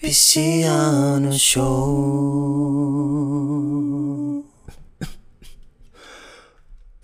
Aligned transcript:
Pisciano 0.00 1.30
Show. 1.38 1.66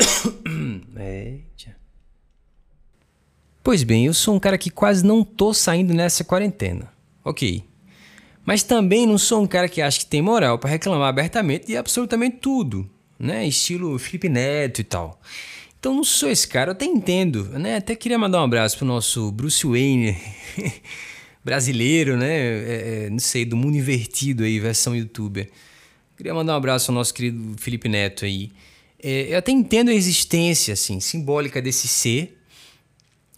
Eita. 0.98 1.76
Pois 3.62 3.82
bem, 3.82 4.06
eu 4.06 4.14
sou 4.14 4.34
um 4.34 4.40
cara 4.40 4.56
que 4.56 4.70
quase 4.70 5.04
não 5.04 5.22
tô 5.22 5.52
saindo 5.52 5.92
nessa 5.92 6.24
quarentena. 6.24 6.90
Ok. 7.22 7.62
Mas 8.46 8.62
também 8.62 9.06
não 9.06 9.18
sou 9.18 9.42
um 9.42 9.46
cara 9.46 9.68
que 9.68 9.82
acha 9.82 9.98
que 9.98 10.06
tem 10.06 10.22
moral 10.22 10.58
para 10.58 10.70
reclamar 10.70 11.08
abertamente 11.08 11.66
de 11.66 11.76
absolutamente 11.76 12.38
tudo, 12.38 12.88
né? 13.18 13.46
Estilo 13.46 13.98
Felipe 13.98 14.30
Neto 14.30 14.80
e 14.80 14.84
tal. 14.84 15.20
Então 15.78 15.94
não 15.94 16.02
sou 16.02 16.30
esse 16.30 16.48
cara, 16.48 16.70
eu 16.70 16.72
até 16.72 16.86
entendo, 16.86 17.44
né? 17.58 17.76
Até 17.76 17.94
queria 17.94 18.18
mandar 18.18 18.40
um 18.40 18.44
abraço 18.44 18.78
pro 18.78 18.86
nosso 18.86 19.30
Bruce 19.30 19.66
Wayne 19.66 20.16
brasileiro, 21.46 22.16
né? 22.16 22.34
É, 22.36 23.04
é, 23.04 23.10
não 23.10 23.20
sei, 23.20 23.44
do 23.44 23.56
mundo 23.56 23.76
invertido 23.76 24.42
aí, 24.42 24.58
versão 24.58 24.96
youtuber. 24.96 25.48
Queria 26.16 26.34
mandar 26.34 26.54
um 26.54 26.56
abraço 26.56 26.90
ao 26.90 26.94
nosso 26.96 27.14
querido 27.14 27.54
Felipe 27.56 27.88
Neto 27.88 28.24
aí. 28.24 28.50
É, 29.00 29.32
eu 29.32 29.38
até 29.38 29.52
entendo 29.52 29.90
a 29.90 29.94
existência, 29.94 30.74
assim, 30.74 30.98
simbólica 30.98 31.62
desse 31.62 31.86
ser, 31.86 32.36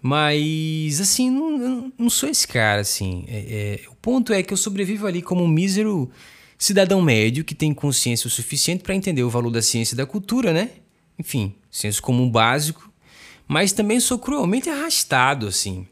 mas, 0.01 0.99
assim, 1.03 1.29
não, 1.29 1.93
não 1.99 2.09
sou 2.09 2.31
esse 2.31 2.49
cara, 2.49 2.81
assim. 2.81 3.27
É, 3.29 3.81
é, 3.85 3.89
o 3.91 3.95
ponto 3.97 4.33
é 4.33 4.43
que 4.43 4.55
eu 4.55 4.57
sobrevivo 4.57 5.07
ali 5.07 5.21
como 5.21 5.45
um 5.45 5.49
mísero 5.49 6.11
cidadão 6.57 7.03
médio 7.03 7.45
que 7.45 7.55
tem 7.55 7.75
consciência 7.75 8.27
o 8.27 8.31
suficiente 8.31 8.83
para 8.83 8.95
entender 8.95 9.23
o 9.23 9.29
valor 9.29 9.51
da 9.51 9.61
ciência 9.61 9.95
e 9.95 9.99
da 9.99 10.07
cultura, 10.07 10.55
né? 10.55 10.71
Enfim, 11.19 11.55
senso 11.71 12.01
comum 12.01 12.31
básico. 12.31 12.91
Mas 13.47 13.73
também 13.73 14.01
sou 14.01 14.19
cruelmente 14.19 14.71
arrastado, 14.71 15.47
assim 15.47 15.87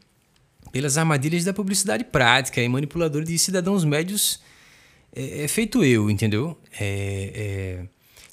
pelas 0.71 0.97
armadilhas 0.97 1.43
da 1.43 1.53
publicidade 1.53 2.03
prática 2.03 2.61
e 2.61 2.67
manipuladora 2.67 3.25
de 3.25 3.37
cidadãos 3.37 3.83
médios 3.83 4.41
é, 5.15 5.43
é 5.43 5.47
feito 5.47 5.83
eu, 5.83 6.09
entendeu? 6.09 6.57
É, 6.79 7.31
é, 7.35 7.85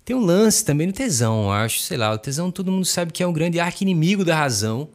tem 0.04 0.14
um 0.14 0.20
lance 0.20 0.64
também 0.64 0.86
no 0.86 0.92
tesão, 0.92 1.50
acho, 1.50 1.80
sei 1.80 1.96
lá, 1.96 2.12
o 2.12 2.18
tesão 2.18 2.50
todo 2.50 2.70
mundo 2.70 2.84
sabe 2.84 3.12
que 3.12 3.22
é 3.22 3.26
um 3.26 3.32
grande 3.32 3.58
arqui-inimigo 3.58 4.24
da 4.24 4.36
razão, 4.36 4.90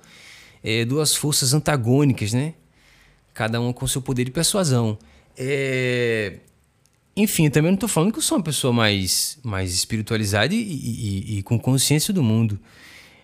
é, 0.63 0.86
duas 0.86 1.16
forças 1.16 1.53
antagônicas, 1.53 2.33
né? 2.33 2.53
Cada 3.33 3.59
uma 3.59 3.73
com 3.73 3.88
seu 3.88 4.02
poder 4.02 4.25
de 4.25 4.31
persuasão. 4.31 5.00
É, 5.38 6.35
enfim, 7.16 7.45
eu 7.45 7.52
também 7.52 7.72
não 7.72 7.75
estou 7.75 7.89
falando 7.89 8.11
que 8.11 8.19
eu 8.19 8.23
sou 8.23 8.38
uma 8.38 8.44
pessoa 8.44 8.72
mais, 8.72 9.39
mais 9.44 9.73
espiritualizada 9.73 10.53
e, 10.53 10.59
e, 10.59 11.38
e 11.39 11.44
com 11.44 11.58
consciência 11.58 12.13
do 12.13 12.22
mundo. 12.22 12.59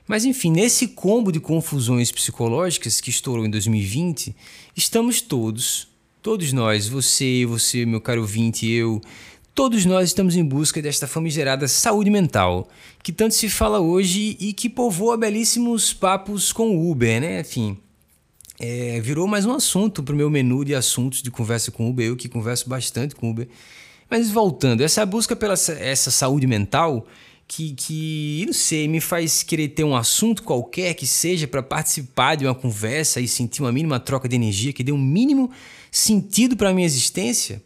Mas 0.07 0.23
enfim, 0.23 0.51
nesse 0.51 0.89
combo 0.89 1.31
de 1.31 1.39
confusões 1.39 2.11
psicológicas 2.11 3.01
que 3.01 3.09
estourou 3.09 3.45
em 3.45 3.49
2020, 3.49 4.35
estamos 4.75 5.19
todos, 5.19 5.87
todos 6.21 6.53
nós, 6.53 6.87
você, 6.87 7.45
você, 7.45 7.85
meu 7.85 7.99
caro 7.99 8.21
ouvinte, 8.21 8.67
eu, 8.69 9.01
todos 9.55 9.83
nós 9.85 10.09
estamos 10.09 10.35
em 10.35 10.43
busca 10.43 10.79
desta 10.79 11.07
famigerada 11.07 11.67
saúde 11.67 12.11
mental, 12.11 12.69
que 13.01 13.11
tanto 13.11 13.33
se 13.33 13.49
fala 13.49 13.79
hoje 13.79 14.37
e 14.39 14.53
que 14.53 14.69
povoa 14.69 15.17
belíssimos 15.17 15.91
papos 15.91 16.53
com 16.53 16.77
o 16.77 16.91
Uber, 16.91 17.19
né? 17.19 17.39
Enfim, 17.39 17.75
é, 18.59 18.99
virou 19.01 19.27
mais 19.27 19.45
um 19.45 19.53
assunto 19.53 20.03
para 20.03 20.13
o 20.13 20.17
meu 20.17 20.29
menu 20.29 20.63
de 20.63 20.75
assuntos 20.75 21.21
de 21.21 21.31
conversa 21.31 21.71
com 21.71 21.89
Uber, 21.89 22.05
eu 22.05 22.15
que 22.15 22.29
converso 22.29 22.69
bastante 22.69 23.15
com 23.15 23.31
Uber. 23.31 23.47
Mas 24.09 24.29
voltando, 24.29 24.81
essa 24.81 25.03
busca 25.03 25.35
pela 25.35 25.53
essa 25.53 26.11
saúde 26.11 26.45
mental 26.45 27.07
que, 27.47 27.73
que, 27.73 28.43
não 28.45 28.53
sei, 28.53 28.87
me 28.87 28.99
faz 28.99 29.43
querer 29.43 29.69
ter 29.69 29.83
um 29.83 29.95
assunto 29.95 30.43
qualquer 30.43 30.93
que 30.93 31.05
seja 31.05 31.47
para 31.47 31.61
participar 31.61 32.35
de 32.35 32.45
uma 32.45 32.55
conversa 32.55 33.19
e 33.21 33.27
sentir 33.27 33.61
uma 33.61 33.71
mínima 33.71 33.99
troca 33.99 34.27
de 34.27 34.35
energia 34.35 34.73
que 34.73 34.83
dê 34.83 34.91
um 34.91 34.97
mínimo 34.97 35.51
sentido 35.91 36.57
para 36.57 36.73
minha 36.73 36.85
existência. 36.85 37.61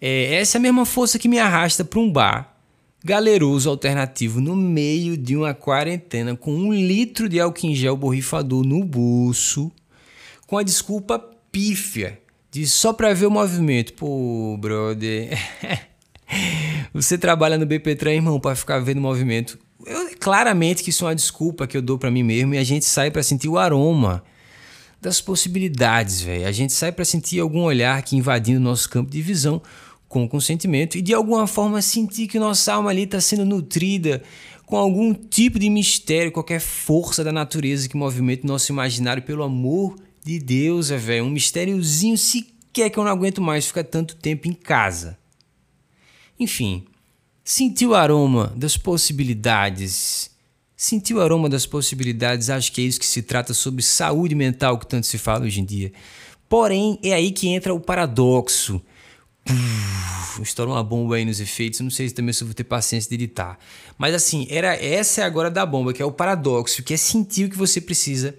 É 0.00 0.34
essa 0.36 0.56
é 0.56 0.58
a 0.58 0.62
mesma 0.62 0.86
força 0.86 1.18
que 1.18 1.28
me 1.28 1.38
arrasta 1.38 1.84
para 1.84 2.00
um 2.00 2.10
bar 2.10 2.56
galeroso 3.04 3.68
alternativo 3.70 4.40
no 4.40 4.54
meio 4.54 5.16
de 5.16 5.36
uma 5.36 5.54
quarentena 5.54 6.36
com 6.36 6.54
um 6.54 6.72
litro 6.72 7.28
de 7.28 7.40
álcool 7.40 7.66
em 7.66 7.74
gel 7.74 7.96
borrifador 7.96 8.64
no 8.64 8.84
bolso, 8.84 9.72
com 10.46 10.58
a 10.58 10.62
desculpa 10.62 11.18
pífia 11.50 12.20
de 12.50 12.66
só 12.66 12.92
para 12.92 13.14
ver 13.14 13.26
o 13.26 13.30
movimento. 13.30 13.92
Pô, 13.94 14.56
brother. 14.58 15.38
Você 16.92 17.16
trabalha 17.16 17.56
no 17.56 17.66
BPTran, 17.66 18.14
irmão, 18.14 18.40
para 18.40 18.56
ficar 18.56 18.80
vendo 18.80 19.00
movimento. 19.00 19.58
Eu, 19.86 20.10
claramente 20.18 20.82
que 20.82 20.90
isso 20.90 21.04
é 21.04 21.08
uma 21.08 21.14
desculpa 21.14 21.66
que 21.66 21.76
eu 21.76 21.82
dou 21.82 21.98
para 21.98 22.10
mim 22.10 22.22
mesmo 22.22 22.54
e 22.54 22.58
a 22.58 22.64
gente 22.64 22.84
sai 22.84 23.10
para 23.10 23.22
sentir 23.22 23.48
o 23.48 23.58
aroma 23.58 24.22
das 25.00 25.20
possibilidades, 25.20 26.20
velho. 26.20 26.46
A 26.46 26.52
gente 26.52 26.72
sai 26.72 26.92
para 26.92 27.04
sentir 27.04 27.40
algum 27.40 27.62
olhar 27.62 28.02
que 28.02 28.16
invadindo 28.16 28.60
nosso 28.60 28.88
campo 28.88 29.10
de 29.10 29.22
visão 29.22 29.62
com 30.08 30.28
consentimento 30.28 30.98
e 30.98 31.02
de 31.02 31.14
alguma 31.14 31.46
forma 31.46 31.80
sentir 31.80 32.26
que 32.26 32.38
nossa 32.38 32.74
alma 32.74 32.90
ali 32.90 33.04
está 33.04 33.20
sendo 33.20 33.44
nutrida 33.44 34.22
com 34.66 34.76
algum 34.76 35.14
tipo 35.14 35.58
de 35.58 35.70
mistério, 35.70 36.32
qualquer 36.32 36.60
força 36.60 37.24
da 37.24 37.32
natureza 37.32 37.88
que 37.88 37.96
movimenta 37.96 38.46
nosso 38.46 38.72
imaginário 38.72 39.22
pelo 39.22 39.42
amor 39.42 39.96
de 40.24 40.38
Deus, 40.38 40.90
velho. 40.90 41.24
Um 41.24 41.30
mistériozinho 41.30 42.18
sequer 42.18 42.90
que 42.90 42.98
eu 42.98 43.04
não 43.04 43.10
aguento 43.10 43.40
mais 43.40 43.66
ficar 43.66 43.84
tanto 43.84 44.16
tempo 44.16 44.48
em 44.48 44.52
casa. 44.52 45.19
Enfim, 46.40 46.86
sentiu 47.44 47.90
o 47.90 47.94
aroma 47.94 48.50
das 48.56 48.74
possibilidades. 48.78 50.30
Sentiu 50.74 51.18
o 51.18 51.20
aroma 51.20 51.50
das 51.50 51.66
possibilidades, 51.66 52.48
acho 52.48 52.72
que 52.72 52.80
é 52.80 52.84
isso 52.84 52.98
que 52.98 53.04
se 53.04 53.20
trata 53.20 53.52
sobre 53.52 53.82
saúde 53.82 54.34
mental 54.34 54.78
que 54.78 54.86
tanto 54.86 55.06
se 55.06 55.18
fala 55.18 55.44
hoje 55.44 55.60
em 55.60 55.64
dia. 55.66 55.92
Porém, 56.48 56.98
é 57.02 57.12
aí 57.12 57.30
que 57.30 57.48
entra 57.48 57.74
o 57.74 57.78
paradoxo. 57.78 58.80
Puf, 59.44 60.42
estoura 60.42 60.70
uma 60.70 60.82
bomba 60.82 61.16
aí 61.16 61.24
nos 61.26 61.40
efeitos, 61.40 61.80
não 61.80 61.90
sei 61.90 62.08
se 62.08 62.14
também 62.14 62.32
se 62.32 62.42
eu 62.42 62.46
vou 62.46 62.54
ter 62.54 62.64
paciência 62.64 63.10
de 63.10 63.14
editar. 63.16 63.58
Mas 63.98 64.14
assim, 64.14 64.46
era 64.48 64.74
essa 64.74 65.20
é 65.20 65.24
agora 65.24 65.50
da 65.50 65.66
bomba, 65.66 65.92
que 65.92 66.00
é 66.00 66.04
o 66.04 66.10
paradoxo, 66.10 66.82
que 66.82 66.94
é 66.94 66.96
sentir 66.96 67.44
o 67.44 67.50
que 67.50 67.56
você 67.58 67.82
precisa 67.82 68.34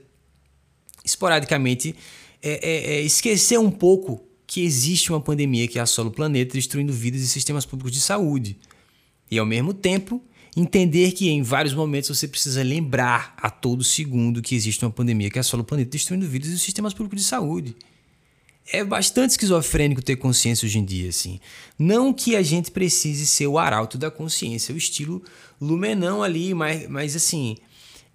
esporadicamente 1.05 1.95
é, 2.41 2.51
é, 2.51 2.93
é 2.95 3.01
esquecer 3.01 3.59
um 3.59 3.69
pouco 3.69 4.30
que 4.51 4.65
existe 4.65 5.13
uma 5.13 5.21
pandemia 5.21 5.65
que 5.65 5.79
assola 5.79 6.09
o 6.09 6.11
planeta, 6.11 6.55
destruindo 6.55 6.91
vidas 6.91 7.21
e 7.21 7.27
sistemas 7.29 7.65
públicos 7.65 7.93
de 7.93 8.01
saúde. 8.01 8.57
E 9.31 9.39
ao 9.39 9.45
mesmo 9.45 9.73
tempo, 9.73 10.21
entender 10.57 11.13
que 11.13 11.29
em 11.29 11.41
vários 11.41 11.73
momentos 11.73 12.09
você 12.09 12.27
precisa 12.27 12.61
lembrar 12.61 13.33
a 13.37 13.49
todo 13.49 13.81
segundo 13.81 14.41
que 14.41 14.53
existe 14.53 14.83
uma 14.83 14.91
pandemia 14.91 15.29
que 15.29 15.39
assola 15.39 15.63
o 15.63 15.65
planeta, 15.65 15.91
destruindo 15.91 16.27
vidas 16.27 16.49
e 16.49 16.59
sistemas 16.59 16.93
públicos 16.93 17.21
de 17.21 17.25
saúde. 17.25 17.77
É 18.69 18.83
bastante 18.83 19.29
esquizofrênico 19.29 20.01
ter 20.01 20.17
consciência 20.17 20.65
hoje 20.65 20.79
em 20.79 20.83
dia, 20.83 21.07
assim. 21.07 21.39
Não 21.79 22.11
que 22.11 22.35
a 22.35 22.41
gente 22.41 22.71
precise 22.71 23.25
ser 23.25 23.47
o 23.47 23.57
arauto 23.57 23.97
da 23.97 24.11
consciência, 24.11 24.75
o 24.75 24.77
estilo 24.77 25.23
lumenão 25.61 26.21
ali, 26.21 26.53
mas, 26.53 26.89
mas 26.89 27.15
assim, 27.15 27.55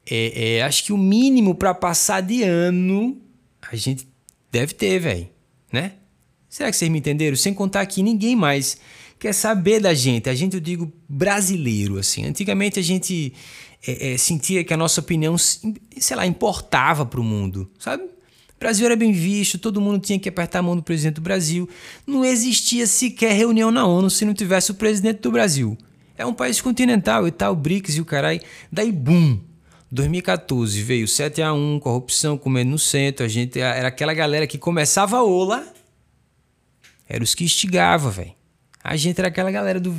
é, 0.05 0.59
é 0.59 0.63
acho 0.63 0.85
que 0.85 0.93
o 0.93 0.99
mínimo 0.99 1.55
para 1.55 1.73
passar 1.73 2.21
de 2.21 2.43
ano 2.43 3.17
a 3.63 3.75
gente 3.75 4.07
deve 4.53 4.75
ter, 4.75 4.99
velho, 4.99 5.31
né? 5.73 5.95
Será 6.49 6.71
que 6.71 6.77
vocês 6.77 6.91
me 6.91 6.99
entenderam? 6.99 7.37
Sem 7.37 7.53
contar 7.53 7.85
que 7.87 8.03
ninguém 8.03 8.37
mais 8.37 8.79
quer 9.19 9.33
saber 9.33 9.81
da 9.81 9.95
gente. 9.95 10.29
A 10.29 10.35
gente, 10.35 10.55
eu 10.55 10.61
digo, 10.61 10.93
brasileiro, 11.09 11.99
assim. 11.99 12.25
Antigamente 12.25 12.79
a 12.79 12.83
gente 12.83 13.33
é, 13.87 14.13
é, 14.13 14.19
sentia 14.19 14.65
que 14.65 14.73
a 14.73 14.77
nossa 14.77 15.01
opinião, 15.01 15.37
sei 15.39 16.17
lá, 16.17 16.27
importava 16.27 17.05
para 17.05 17.21
o 17.21 17.25
mundo, 17.25 17.71
sabe? 17.79 18.05
O 18.05 18.59
Brasil 18.59 18.87
era 18.87 18.97
bem 18.97 19.13
visto, 19.13 19.59
todo 19.59 19.81
mundo 19.81 20.01
tinha 20.01 20.19
que 20.19 20.29
apertar 20.29 20.61
a 20.61 20.63
mão 20.63 20.75
do 20.75 20.83
presidente 20.83 21.17
do 21.17 21.21
Brasil. 21.21 21.69
Não 22.07 22.25
existia 22.25 22.87
sequer 22.87 23.35
reunião 23.35 23.71
na 23.71 23.87
ONU 23.87 24.09
se 24.09 24.25
não 24.25 24.33
tivesse 24.33 24.71
o 24.71 24.75
presidente 24.75 25.21
do 25.21 25.31
Brasil. 25.31 25.77
É 26.17 26.25
um 26.25 26.33
país 26.33 26.61
continental 26.61 27.29
e 27.29 27.31
tal, 27.31 27.55
BRICS 27.55 27.97
e 27.97 28.01
o 28.01 28.05
carai. 28.05 28.41
Daí, 28.73 28.91
boom! 28.91 29.39
2014 29.93 30.83
veio 30.83 31.07
7 31.07 31.43
a 31.43 31.53
1 31.53 31.79
corrupção 31.81 32.37
comendo 32.39 32.71
no 32.71 32.79
centro. 32.79 33.25
A 33.25 33.29
gente 33.29 33.61
era 33.61 33.89
aquela 33.89 34.15
galera 34.15 34.47
que 34.47 34.59
começava 34.59 35.19
a 35.19 35.23
ola 35.23 35.65
era 37.09 37.23
os 37.23 37.35
que 37.35 37.45
instigava, 37.45 38.11
velho. 38.11 38.33
A 38.83 38.97
gente 38.97 39.19
era 39.19 39.29
aquela 39.29 39.51
galera 39.51 39.81
do. 39.81 39.91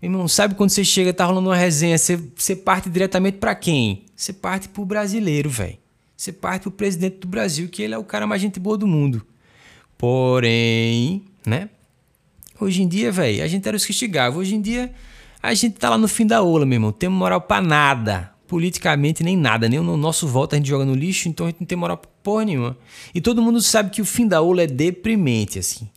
Meu 0.00 0.10
irmão, 0.10 0.28
sabe 0.28 0.54
quando 0.54 0.70
você 0.70 0.84
chega, 0.84 1.12
tá 1.12 1.26
rolando 1.26 1.48
uma 1.50 1.56
resenha, 1.56 1.98
você, 1.98 2.16
você 2.34 2.56
parte 2.56 2.88
diretamente 2.88 3.36
para 3.36 3.54
quem? 3.54 4.06
Você 4.16 4.32
parte 4.32 4.68
pro 4.68 4.84
brasileiro, 4.84 5.50
velho. 5.50 5.76
Você 6.16 6.32
parte 6.32 6.62
pro 6.62 6.70
presidente 6.70 7.18
do 7.18 7.28
Brasil, 7.28 7.68
que 7.68 7.82
ele 7.82 7.94
é 7.94 7.98
o 7.98 8.04
cara 8.04 8.26
mais 8.26 8.40
gente 8.40 8.58
boa 8.58 8.78
do 8.78 8.86
mundo. 8.86 9.26
Porém, 9.98 11.24
né? 11.44 11.68
Hoje 12.58 12.82
em 12.82 12.88
dia, 12.88 13.12
velho, 13.12 13.42
a 13.42 13.46
gente 13.46 13.66
era 13.66 13.76
os 13.76 13.84
que 13.84 13.92
instigavam. 13.92 14.40
Hoje 14.40 14.54
em 14.54 14.60
dia, 14.60 14.92
a 15.42 15.52
gente 15.54 15.76
tá 15.76 15.90
lá 15.90 15.98
no 15.98 16.08
fim 16.08 16.26
da 16.26 16.42
ola, 16.42 16.64
meu 16.64 16.76
irmão. 16.76 16.92
Temos 16.92 17.18
moral 17.18 17.40
pra 17.40 17.60
nada. 17.60 18.32
Politicamente, 18.46 19.22
nem 19.22 19.36
nada. 19.36 19.68
Nem 19.68 19.78
o 19.78 19.96
nosso 19.96 20.26
voto 20.26 20.54
a 20.54 20.58
gente 20.58 20.68
joga 20.68 20.84
no 20.84 20.94
lixo, 20.94 21.28
então 21.28 21.46
a 21.46 21.50
gente 21.50 21.60
não 21.60 21.66
tem 21.66 21.76
moral 21.76 21.96
pra 21.96 22.10
porra 22.22 22.44
nenhuma. 22.44 22.76
E 23.14 23.20
todo 23.20 23.42
mundo 23.42 23.60
sabe 23.60 23.90
que 23.90 24.02
o 24.02 24.04
fim 24.04 24.26
da 24.26 24.42
ola 24.42 24.62
é 24.62 24.66
deprimente, 24.66 25.58
assim. 25.58 25.88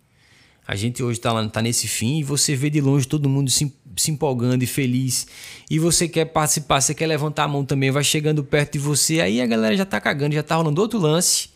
A 0.65 0.75
gente 0.75 1.03
hoje 1.03 1.19
está 1.19 1.47
tá 1.49 1.61
nesse 1.61 1.87
fim 1.87 2.19
e 2.19 2.23
você 2.23 2.55
vê 2.55 2.69
de 2.69 2.79
longe 2.79 3.05
todo 3.07 3.27
mundo 3.27 3.51
se, 3.51 3.71
se 3.97 4.11
empolgando 4.11 4.63
e 4.63 4.67
feliz. 4.67 5.27
E 5.69 5.77
você 5.77 6.07
quer 6.07 6.25
participar, 6.25 6.79
você 6.79 6.93
quer 6.93 7.07
levantar 7.07 7.43
a 7.43 7.47
mão 7.47 7.65
também, 7.65 7.91
vai 7.91 8.03
chegando 8.03 8.43
perto 8.43 8.73
de 8.73 8.79
você, 8.79 9.19
aí 9.19 9.41
a 9.41 9.45
galera 9.45 9.75
já 9.75 9.85
tá 9.85 9.99
cagando, 9.99 10.35
já 10.35 10.43
tá 10.43 10.55
rolando 10.55 10.81
outro 10.81 10.99
lance. 10.99 11.49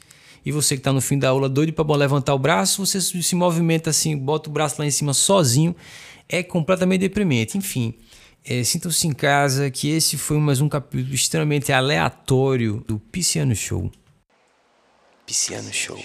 e 0.46 0.52
você 0.52 0.76
que 0.76 0.82
está 0.82 0.92
no 0.92 1.02
fim 1.02 1.18
da 1.18 1.30
aula 1.30 1.48
doido 1.48 1.72
para 1.72 1.96
levantar 1.96 2.34
o 2.34 2.40
braço, 2.40 2.86
você 2.86 3.00
se 3.00 3.36
movimenta 3.36 3.90
assim, 3.90 4.16
bota 4.18 4.50
o 4.50 4.54
braço 4.54 4.76
lá 4.80 4.86
em 4.86 4.92
cima 4.92 5.14
sozinho, 5.14 5.76
é 6.28 6.44
completamente 6.44 7.02
deprimente. 7.02 7.58
Enfim, 7.58 7.94
é, 8.46 8.64
sintam-se 8.64 9.08
em 9.08 9.14
casa 9.14 9.72
que 9.72 9.90
esse 9.90 10.18
foi 10.18 10.38
mais 10.38 10.60
um 10.60 10.68
capítulo 10.68 11.14
extremamente 11.14 11.72
aleatório 11.72 12.84
do 12.88 13.00
Pisciano 13.00 13.56
Show. 13.56 13.90
Pisciano 15.26 15.74
Show. 15.74 15.98